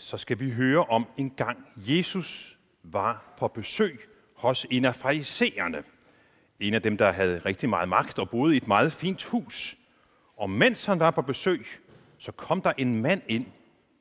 [0.00, 4.00] så skal vi høre om en gang Jesus var på besøg
[4.36, 5.82] hos en af farisæerne.
[6.60, 9.76] En af dem, der havde rigtig meget magt og boede i et meget fint hus.
[10.36, 11.66] Og mens han var på besøg,
[12.18, 13.46] så kom der en mand ind,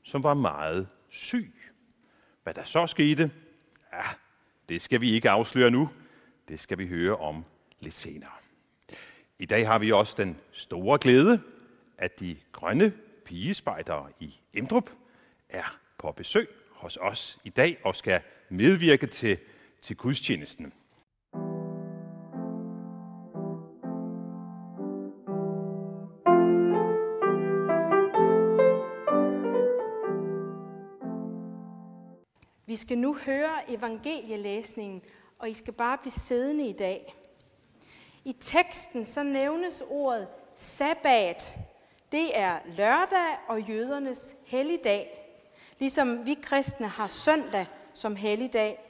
[0.04, 1.54] som var meget syg.
[2.43, 3.31] Hvad der så skete,
[3.93, 4.02] ja,
[4.70, 5.90] det skal vi ikke afsløre nu.
[6.48, 7.45] Det skal vi høre om
[7.79, 8.31] lidt senere.
[9.40, 11.41] I dag har vi også den store glæde,
[11.98, 12.93] at de grønne
[13.26, 14.90] pigespejdere i Emdrup
[15.49, 19.38] er på besøg hos os i dag og skal medvirke til,
[19.81, 20.73] til gudstjenesten.
[32.66, 35.01] Vi skal nu høre evangelielæsningen,
[35.40, 37.16] og I skal bare blive siddende i dag.
[38.26, 41.55] I teksten så nævnes ordet sabbat.
[42.12, 45.18] Det er lørdag og jødernes helligdag
[45.80, 48.85] ligesom vi kristne har søndag som helligdag.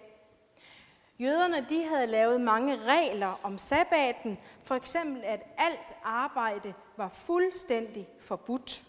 [1.19, 8.07] Jøderne de havde lavet mange regler om sabbaten, for eksempel at alt arbejde var fuldstændig
[8.19, 8.83] forbudt.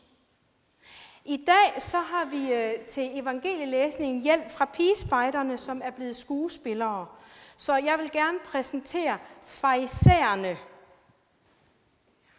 [1.25, 7.07] I dag så har vi øh, til evangelielæsningen hjælp fra pigespejderne, som er blevet skuespillere.
[7.57, 10.49] Så jeg vil gerne præsentere farisæerne.
[10.49, 10.57] Jeg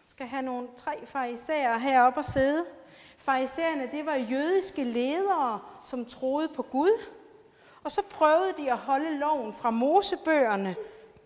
[0.05, 2.65] skal have nogle tre farisæer heroppe og sidde.
[3.23, 7.01] Farisæerne, det var jødiske ledere, som troede på Gud.
[7.83, 10.75] Og så prøvede de at holde loven fra Mosebøgerne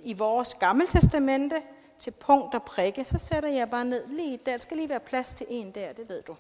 [0.04, 1.62] i vores gammeltestamente
[2.00, 3.06] til punkt og prikke.
[3.06, 4.52] Så sætter jeg bare ned lige der.
[4.52, 6.36] Der skal lige være plads til en der, det ved du.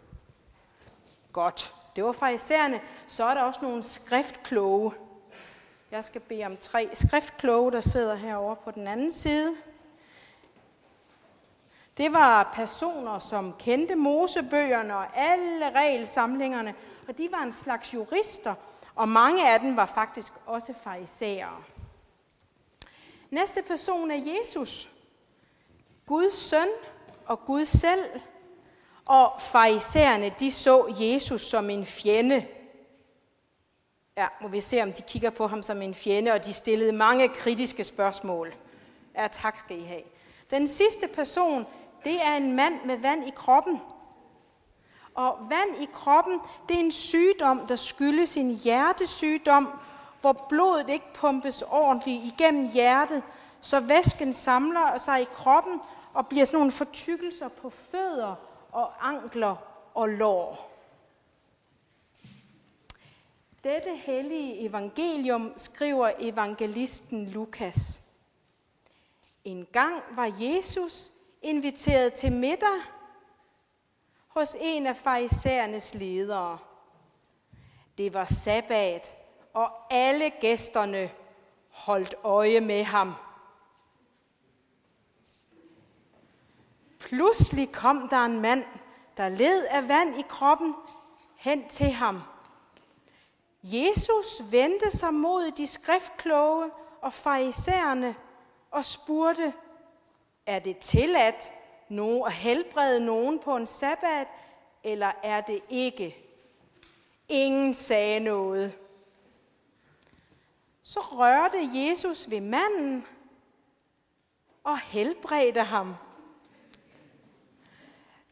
[1.33, 1.73] Godt.
[1.95, 2.81] Det var farisæerne.
[3.07, 4.91] Så er der også nogle skriftkloge.
[5.91, 9.55] Jeg skal bede om tre skriftkloge, der sidder herovre på den anden side.
[11.97, 16.75] Det var personer, som kendte Mosebøgerne og alle regelsamlingerne,
[17.07, 18.55] og de var en slags jurister,
[18.95, 21.63] og mange af dem var faktisk også farisæere.
[23.29, 24.89] Næste person er Jesus,
[26.05, 26.67] Guds søn
[27.25, 28.05] og Gud selv,
[29.05, 32.47] og farisæerne, de så Jesus som en fjende.
[34.17, 36.91] Ja, må vi se, om de kigger på ham som en fjende, og de stillede
[36.91, 38.55] mange kritiske spørgsmål.
[39.15, 40.01] Ja, tak skal I have.
[40.49, 41.65] Den sidste person,
[42.05, 43.81] det er en mand med vand i kroppen.
[45.15, 46.39] Og vand i kroppen,
[46.69, 49.79] det er en sygdom, der skyldes en hjertesygdom,
[50.21, 53.23] hvor blodet ikke pumpes ordentligt igennem hjertet,
[53.61, 55.81] så væsken samler sig i kroppen
[56.13, 58.35] og bliver sådan nogle fortykkelser på fødder
[58.71, 59.55] og ankler
[59.93, 60.71] og lår.
[63.63, 68.01] Dette hellige evangelium skriver evangelisten Lukas.
[69.43, 71.11] En gang var Jesus
[71.45, 72.79] inviteret til middag
[74.27, 76.57] hos en af farisæernes ledere.
[77.97, 79.15] Det var sabbat,
[79.53, 81.09] og alle gæsterne
[81.69, 83.13] holdt øje med ham.
[86.99, 88.63] Pludselig kom der en mand,
[89.17, 90.75] der led af vand i kroppen,
[91.35, 92.21] hen til ham.
[93.63, 98.15] Jesus vendte sig mod de skriftkloge og farisæerne
[98.71, 99.53] og spurgte,
[100.45, 101.51] er det tilladt
[101.89, 104.27] nogen, at helbrede nogen på en sabbat,
[104.83, 106.17] eller er det ikke?
[107.29, 108.77] Ingen sagde noget.
[110.83, 113.05] Så rørte Jesus ved manden
[114.63, 115.95] og helbredte ham.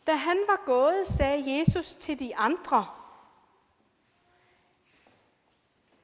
[0.07, 2.87] Da han var gået, sagde Jesus til de andre,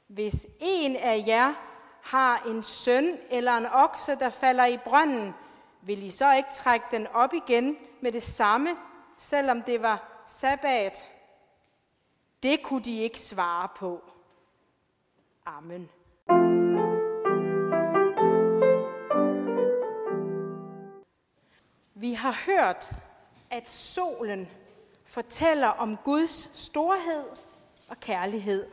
[0.09, 1.53] Hvis en af jer
[2.01, 5.33] har en søn eller en okse, der falder i brønden,
[5.81, 8.69] vil I så ikke trække den op igen med det samme,
[9.17, 11.07] selvom det var sabbat?
[12.43, 14.01] Det kunne de ikke svare på.
[15.45, 15.89] Amen.
[21.93, 22.91] Vi har hørt,
[23.49, 24.47] at solen
[25.05, 27.25] fortæller om Guds storhed
[27.87, 28.67] og kærlighed.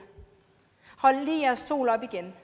[0.97, 2.35] Hold lige jeres sol op igen.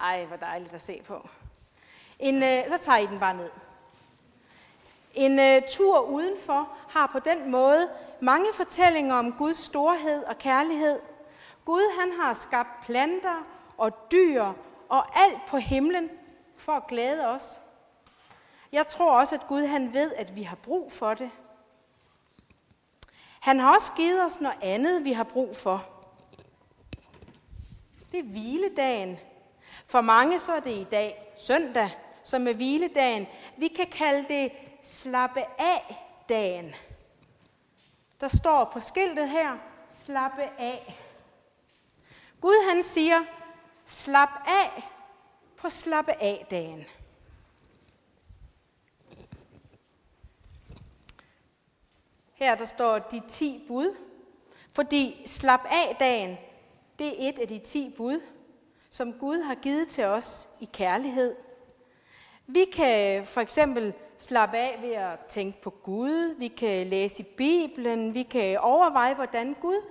[0.00, 1.28] Ej, hvor dejligt at se på.
[2.18, 3.50] En, øh, så tager I den bare ned.
[5.14, 7.90] En øh, tur udenfor har på den måde
[8.20, 11.00] mange fortællinger om Guds storhed og kærlighed.
[11.64, 13.46] Gud han har skabt planter
[13.78, 14.52] og dyr
[14.88, 16.10] og alt på himlen
[16.56, 17.60] for at glæde os.
[18.72, 21.30] Jeg tror også, at Gud han ved, at vi har brug for det.
[23.40, 25.84] Han har også givet os noget andet, vi har brug for.
[28.12, 29.18] Det er hviledagen.
[29.86, 31.90] For mange så er det i dag søndag,
[32.22, 33.26] som er hviledagen.
[33.56, 34.52] Vi kan kalde det
[34.82, 35.96] slappe af
[36.28, 36.74] dagen.
[38.20, 39.56] Der står på skiltet her,
[39.88, 40.96] slappe af.
[42.40, 43.24] Gud han siger,
[43.84, 44.82] slap af
[45.56, 46.84] på slappe af dagen.
[52.34, 53.96] Her der står de ti bud,
[54.72, 56.38] fordi slap af dagen,
[56.98, 58.20] det er et af de ti bud,
[58.96, 61.34] som Gud har givet til os i kærlighed.
[62.46, 67.26] Vi kan for eksempel slappe af ved at tænke på Gud, vi kan læse i
[67.36, 69.82] Bibelen, vi kan overveje, hvordan Gud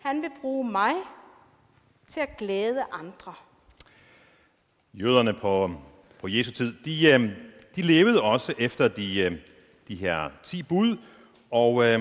[0.00, 0.92] han vil bruge mig
[2.06, 3.34] til at glæde andre.
[4.94, 5.70] Jøderne på,
[6.20, 7.30] på Jesu tid, de, øh,
[7.76, 9.38] de levede også efter de, øh,
[9.88, 10.96] de her ti bud,
[11.50, 12.00] og øh,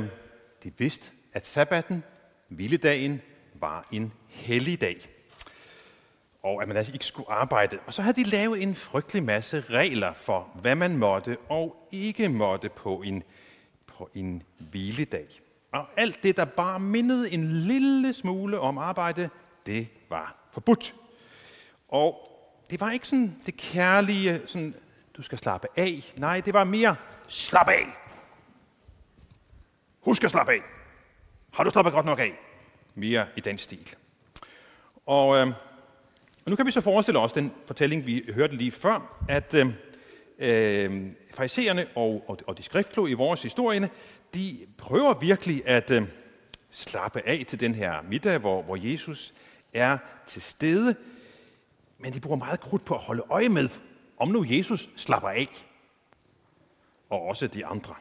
[0.63, 2.03] de vidste, at sabbaten,
[2.47, 3.21] hviledagen,
[3.53, 5.16] var en hellig dag.
[6.47, 7.79] Og at man altså ikke skulle arbejde.
[7.85, 12.29] Og så havde de lavet en frygtelig masse regler for, hvad man måtte og ikke
[12.29, 13.23] måtte på en,
[13.87, 15.27] på en hviledag.
[15.71, 19.29] Og alt det, der bare mindede en lille smule om arbejde,
[19.65, 20.95] det var forbudt.
[21.89, 22.15] Og
[22.69, 24.75] det var ikke sådan det kærlige, sådan,
[25.17, 26.13] du skal slappe af.
[26.17, 26.95] Nej, det var mere,
[27.27, 27.85] slap af.
[30.01, 30.61] Husk at slappe af.
[31.53, 32.33] Har du slappet godt nok af?
[32.95, 33.95] Mere i den stil.
[35.05, 35.53] Og, øh,
[36.47, 39.67] og nu kan vi så forestille os den fortælling, vi hørte lige før, at øh,
[40.39, 43.89] øh, og, og, og de skriftkloge i vores historie,
[44.33, 46.07] de prøver virkelig at øh,
[46.71, 49.33] slappe af til den her middag, hvor, hvor Jesus
[49.73, 49.97] er
[50.27, 50.95] til stede,
[51.97, 53.69] men de bruger meget krudt på at holde øje med,
[54.17, 55.65] om nu Jesus slapper af,
[57.09, 57.95] og også de andre.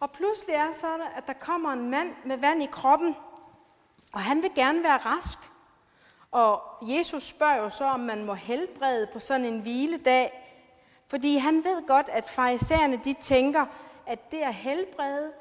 [0.00, 0.86] Og pludselig er så,
[1.16, 3.16] at der kommer en mand med vand i kroppen,
[4.12, 5.49] og han vil gerne være rask.
[6.30, 10.32] Og Jesus spørger jo så, om man må helbrede på sådan en hviledag,
[11.06, 13.66] fordi han ved godt, at farisæerne de tænker,
[14.06, 15.32] at det at helbrede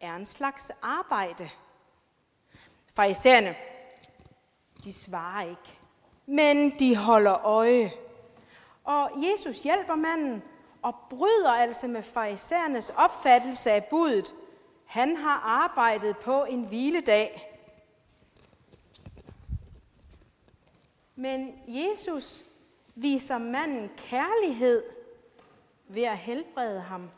[0.00, 1.50] er en slags arbejde.
[2.96, 3.56] Farisæerne,
[4.84, 5.78] de svarer ikke,
[6.26, 7.92] men de holder øje.
[8.84, 10.42] Og Jesus hjælper manden
[10.82, 14.34] og bryder altså med farisæernes opfattelse af budet.
[14.86, 17.49] Han har arbejdet på en hviledag.
[21.20, 22.44] Men Jesus
[22.94, 24.82] viser manden kærlighed
[25.88, 27.10] ved at helbrede ham.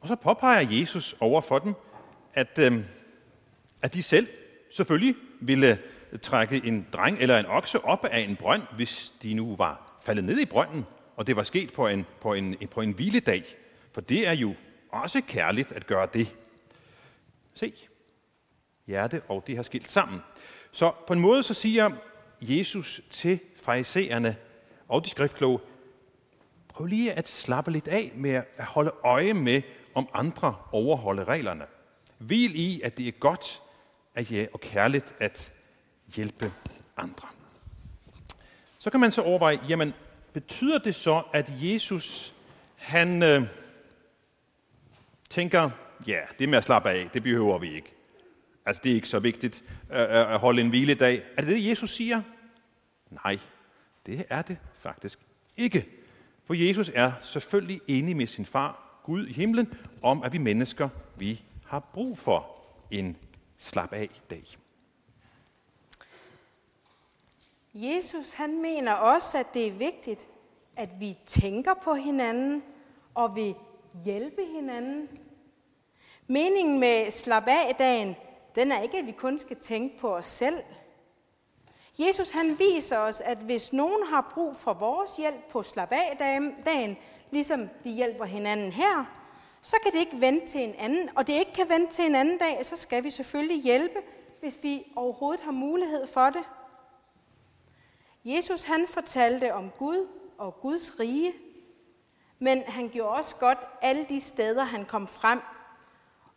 [0.00, 1.74] Og så påpeger Jesus over for dem,
[2.34, 2.84] at, øh,
[3.82, 4.28] at de selv
[4.70, 5.78] selvfølgelig ville
[6.12, 10.00] øh, trække en dreng eller en okse op af en brønd, hvis de nu var
[10.02, 10.84] faldet ned i brønden,
[11.16, 13.44] og det var sket på en, på en, på en hviledag.
[13.92, 14.54] For det er jo
[14.90, 16.36] også kærligt at gøre det.
[17.54, 17.72] Se,
[18.86, 20.20] hjerte og det har skilt sammen.
[20.72, 21.90] Så på en måde så siger
[22.40, 24.36] Jesus til farisæerne
[24.88, 25.58] og de skriftkloge,
[26.68, 29.62] prøv lige at slappe lidt af med at holde øje med,
[29.94, 31.64] om andre overholder reglerne.
[32.18, 33.62] Hvil i, at det er godt
[34.14, 35.52] at ja, og kærligt at
[36.14, 36.52] hjælpe
[36.96, 37.28] andre.
[38.78, 39.94] Så kan man så overveje, jamen
[40.32, 42.34] betyder det så, at Jesus
[42.76, 43.42] han øh,
[45.30, 45.70] tænker,
[46.06, 47.94] ja, det med at slappe af, det behøver vi ikke.
[48.66, 51.22] Altså, det er ikke så vigtigt øh, øh, at holde en hviledag.
[51.36, 52.22] Er det det, Jesus siger?
[53.10, 53.38] Nej,
[54.06, 55.18] det er det faktisk
[55.56, 55.88] ikke.
[56.44, 60.88] For Jesus er selvfølgelig enig med sin far, Gud i himlen, om, at vi mennesker,
[61.16, 62.50] vi har brug for
[62.90, 63.16] en
[63.58, 64.44] slap af dag.
[67.74, 70.28] Jesus han mener også, at det er vigtigt,
[70.76, 72.62] at vi tænker på hinanden
[73.14, 73.54] og vil
[74.04, 75.08] hjælpe hinanden.
[76.26, 78.16] Meningen med slap af dagen,
[78.54, 80.62] den er ikke, at vi kun skal tænke på os selv.
[81.98, 86.16] Jesus han viser os, at hvis nogen har brug for vores hjælp på slap af
[86.64, 86.96] dagen,
[87.30, 89.04] ligesom de hjælper hinanden her,
[89.62, 92.14] så kan det ikke vente til en anden, og det ikke kan vente til en
[92.14, 93.98] anden dag, så skal vi selvfølgelig hjælpe,
[94.40, 96.42] hvis vi overhovedet har mulighed for det.
[98.24, 101.32] Jesus han fortalte om Gud og Guds rige,
[102.38, 105.40] men han gjorde også godt alle de steder, han kom frem.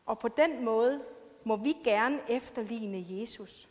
[0.07, 1.01] Og på den måde
[1.43, 3.67] må vi gerne efterligne Jesus.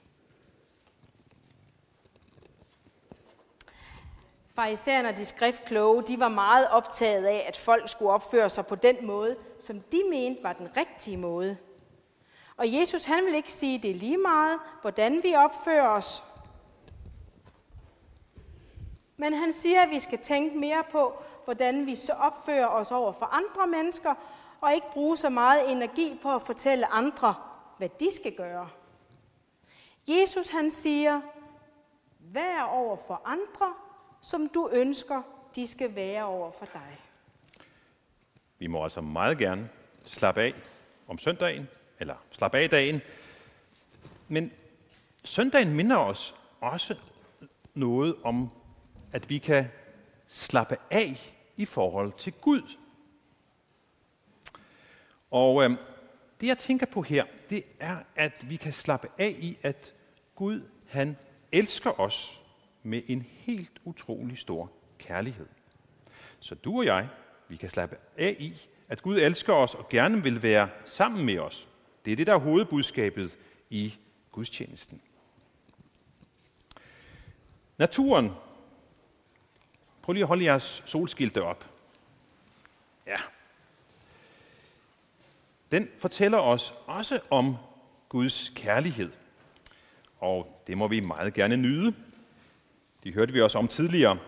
[4.55, 8.75] Farisæerne og de skriftkloge, de var meget optaget af, at folk skulle opføre sig på
[8.75, 11.57] den måde, som de mente var den rigtige måde.
[12.57, 16.23] Og Jesus han vil ikke sige, det er lige meget, hvordan vi opfører os.
[19.17, 23.13] Men han siger, at vi skal tænke mere på, hvordan vi så opfører os over
[23.13, 24.15] for andre mennesker,
[24.61, 27.35] og ikke bruge så meget energi på at fortælle andre,
[27.79, 28.69] hvad de skal gøre.
[30.09, 31.21] Jesus han siger,
[32.19, 33.75] vær over for andre,
[34.21, 35.23] som du ønsker,
[35.55, 37.01] de skal være over for dig.
[38.59, 39.69] Vi må altså meget gerne
[40.05, 40.55] slappe af
[41.09, 41.69] om søndagen,
[42.01, 43.01] eller slappe af dagen.
[44.29, 44.53] Men
[45.25, 46.99] søndagen minder os også
[47.75, 48.51] noget om,
[49.13, 49.67] at vi kan
[50.29, 52.63] slappe af i forhold til Gud.
[55.37, 55.71] Og øh,
[56.41, 59.95] det jeg tænker på her, det er, at vi kan slappe af i, at
[60.35, 61.17] Gud han
[61.53, 62.43] elsker os
[62.83, 65.47] med en helt utrolig stor kærlighed.
[66.41, 67.09] Så du og jeg,
[67.49, 68.53] vi kan slappe af i,
[68.89, 71.69] at Gud elsker os og gerne vil være sammen med os.
[72.05, 73.39] Det er det, der er hovedbudskabet
[73.71, 73.95] i
[74.33, 75.03] gudstjenesten.
[77.79, 78.33] Naturen.
[80.03, 81.67] Prøv lige at holde jeres solskilte op.
[83.07, 83.17] Ja.
[85.73, 87.57] Den fortæller os også om
[88.09, 89.11] Guds kærlighed.
[90.19, 91.95] Og det må vi meget gerne nyde.
[93.05, 94.19] Det hørte vi også om tidligere.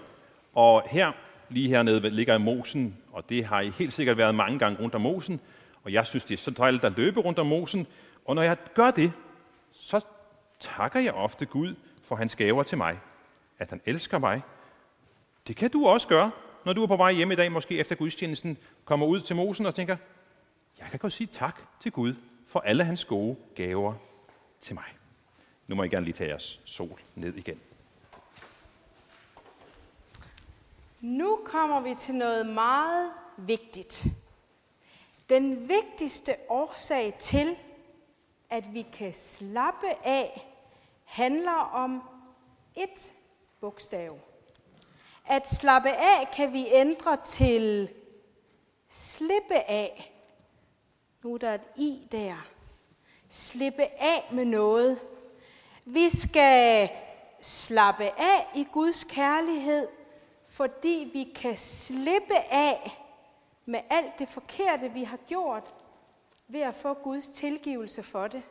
[0.55, 1.13] Og her,
[1.49, 4.95] lige hernede, ligger i mosen, og det har I helt sikkert været mange gange rundt
[4.95, 5.41] om mosen.
[5.85, 7.87] Og jeg synes, det er så dejligt at løbe rundt om mosen.
[8.25, 9.13] Og når jeg gør det,
[9.73, 10.01] så
[10.61, 12.99] takker jeg ofte Gud for hans gaver til mig.
[13.59, 14.43] At han elsker mig.
[15.47, 16.31] Det kan du også gøre,
[16.65, 19.67] når du er på vej hjem i dag, måske efter gudstjenesten, kommer ud til mosen
[19.67, 19.97] og tænker,
[20.79, 22.15] jeg kan godt sige tak til Gud
[22.47, 23.95] for alle hans gode gaver
[24.61, 24.85] til mig.
[25.67, 27.61] Nu må I gerne lige tage jeres sol ned igen.
[31.01, 34.07] Nu kommer vi til noget meget vigtigt.
[35.29, 37.57] Den vigtigste årsag til,
[38.51, 40.47] at vi kan slappe af,
[41.05, 42.03] handler om
[42.77, 43.13] et
[43.61, 44.19] bogstav.
[45.27, 47.89] At slappe af kan vi ændre til
[48.89, 50.13] slippe af.
[51.23, 52.47] Nu er der et i der.
[53.29, 55.01] Slippe af med noget.
[55.85, 56.89] Vi skal
[57.41, 59.89] slappe af i Guds kærlighed,
[60.49, 63.05] fordi vi kan slippe af
[63.67, 65.75] med alt det forkerte, vi har gjort,
[66.49, 68.43] ved at få Guds tilgivelse for det.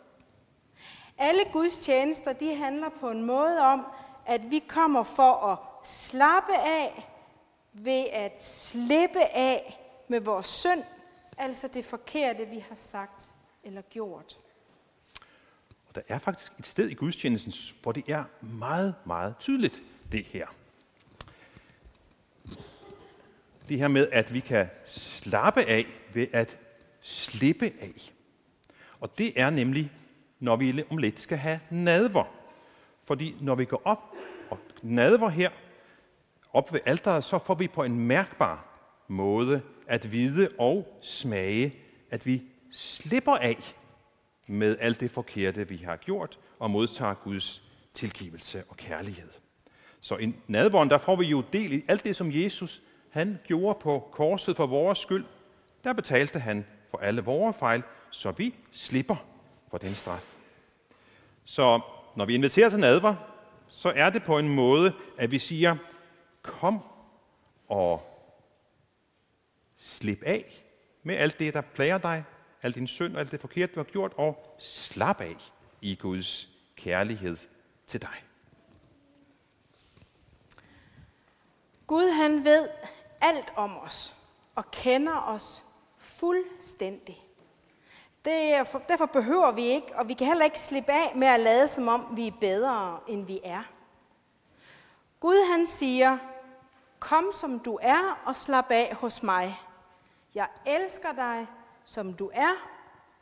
[1.17, 3.86] Alle Guds tjenester, de handler på en måde om,
[4.25, 5.57] at vi kommer for at
[5.88, 7.09] slappe af
[7.74, 10.83] ved at slippe af med vores synd,
[11.38, 14.39] altså det forkerte, vi har sagt eller gjort.
[15.88, 20.24] Og der er faktisk et sted i gudstjenesten, hvor det er meget, meget tydeligt, det
[20.24, 20.48] her.
[23.70, 26.60] Det her med, at vi kan slappe af ved at
[27.01, 28.13] slippe af.
[29.00, 29.91] Og det er nemlig,
[30.39, 32.25] når vi om lidt skal have nadver.
[33.01, 34.15] Fordi når vi går op
[34.50, 35.50] og nadver her,
[36.53, 38.65] op ved alteret, så får vi på en mærkbar
[39.08, 41.74] måde at vide og smage,
[42.12, 43.75] at vi slipper af
[44.48, 47.63] med alt det forkerte, vi har gjort, og modtager Guds
[47.94, 49.29] tilgivelse og kærlighed.
[50.01, 53.79] Så i nadvånd, der får vi jo del i alt det, som Jesus han gjorde
[53.82, 55.25] på korset for vores skyld.
[55.84, 59.15] Der betalte han for alle vores fejl, så vi slipper
[59.72, 60.34] for den straf.
[61.46, 61.82] Så
[62.15, 63.15] når vi inviterer til nadver,
[63.67, 65.75] så er det på en måde, at vi siger,
[66.41, 66.79] kom
[67.67, 68.16] og
[69.77, 70.63] slip af
[71.03, 72.24] med alt det, der plager dig,
[72.62, 75.36] al din synd og alt det forkerte, du har gjort, og slap af
[75.81, 77.38] i Guds kærlighed
[77.88, 78.24] til dig.
[81.88, 82.69] Gud han ved
[83.22, 84.13] alt om os
[84.55, 85.63] og kender os
[85.98, 87.24] fuldstændig.
[88.25, 91.67] Det derfor behøver vi ikke, og vi kan heller ikke slippe af med at lade
[91.67, 93.63] som om vi er bedre, end vi er.
[95.19, 96.17] Gud han siger,
[97.00, 99.60] kom som du er og slap af hos mig.
[100.38, 101.48] Jeg elsker dig,
[101.86, 102.53] som du er,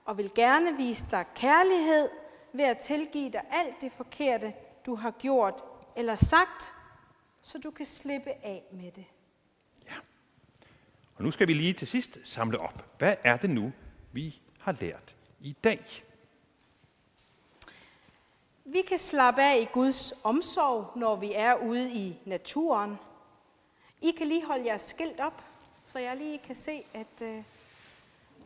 [0.05, 2.09] og vil gerne vise dig kærlighed
[2.53, 4.53] ved at tilgive dig alt det forkerte,
[4.85, 5.63] du har gjort
[5.95, 6.73] eller sagt,
[7.41, 9.05] så du kan slippe af med det.
[9.85, 9.95] Ja.
[11.15, 12.97] Og nu skal vi lige til sidst samle op.
[12.97, 13.71] Hvad er det nu,
[14.11, 16.03] vi har lært i dag?
[18.65, 22.97] Vi kan slappe af i Guds omsorg, når vi er ude i naturen.
[24.01, 25.43] I kan lige holde jeres skilt op,
[25.85, 27.43] så jeg lige kan se, at uh,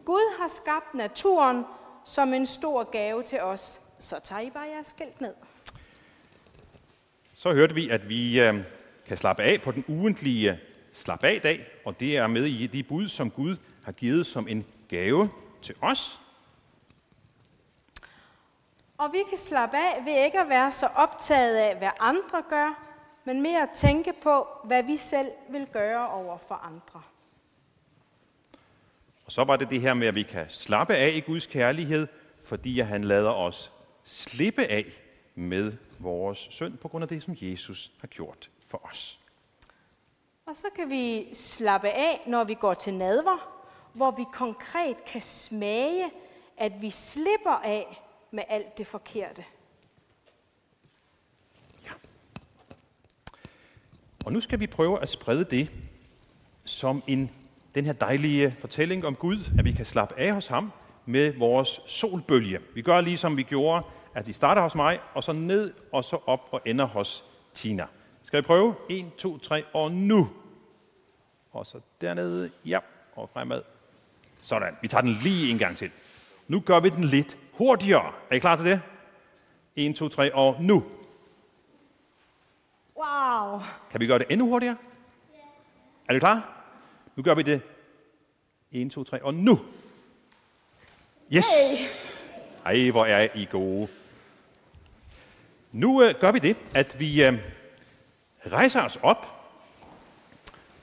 [0.05, 1.65] Gud har skabt naturen
[2.05, 3.81] som en stor gave til os.
[3.99, 5.33] Så tager I bare jeres skilt ned.
[7.33, 8.55] Så hørte vi, at vi uh,
[9.07, 10.59] kan slappe af på den ugentlige
[10.93, 14.47] slap af dag, og det er med i de bud, som Gud har givet som
[14.47, 15.29] en gave
[15.61, 16.21] til os.
[18.97, 22.85] Og vi kan slappe af ved ikke at være så optaget af, hvad andre gør,
[23.25, 27.01] men mere at tænke på, hvad vi selv vil gøre over for andre.
[29.29, 32.07] Og så var det det her med, at vi kan slappe af i Guds kærlighed,
[32.43, 33.71] fordi han lader os
[34.03, 34.85] slippe af
[35.35, 39.19] med vores synd på grund af det, som Jesus har gjort for os.
[40.45, 45.21] Og så kan vi slappe af, når vi går til nadver, hvor vi konkret kan
[45.21, 46.05] smage,
[46.57, 49.45] at vi slipper af med alt det forkerte.
[51.85, 51.91] Ja.
[54.25, 55.71] Og nu skal vi prøve at sprede det
[56.65, 57.31] som en,
[57.79, 60.71] den her dejlige fortælling om Gud, at vi kan slappe af hos ham
[61.05, 62.59] med vores solbølge.
[62.75, 66.17] Vi gør ligesom vi gjorde, at de starter hos mig, og så ned, og så
[66.25, 67.85] op og ender hos Tina.
[68.23, 68.75] Skal vi prøve?
[68.89, 70.29] 1, 2, 3, og nu.
[71.51, 72.79] Og så dernede, ja,
[73.15, 73.61] og fremad.
[74.39, 75.91] Sådan, vi tager den lige en gang til.
[76.47, 78.11] Nu gør vi den lidt hurtigere.
[78.31, 78.81] Er I klar til det?
[79.75, 80.83] 1, 2, 3, og nu.
[82.97, 83.59] Wow!
[83.91, 84.75] Kan vi gøre det endnu hurtigere?
[85.33, 85.39] Ja.
[86.09, 86.58] Er du klar?
[87.19, 87.61] Nu gør vi det.
[88.71, 89.59] 1, 2, 3, og nu.
[91.33, 91.45] Yes!
[91.45, 91.85] Hey.
[92.65, 93.87] Ej, hvor er I gode.
[95.71, 97.33] Nu øh, gør vi det, at vi øh,
[98.47, 99.27] rejser os op,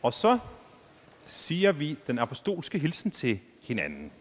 [0.03, 0.39] og så
[1.27, 4.13] siger vi den apostolske hilsen til hinanden.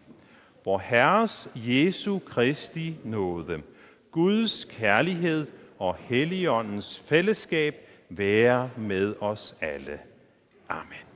[0.62, 3.62] Hvor Herres Jesu Kristi nåde,
[4.10, 5.46] Guds kærlighed
[5.78, 10.00] og Helligåndens fællesskab være med os alle.
[10.68, 11.15] Amen.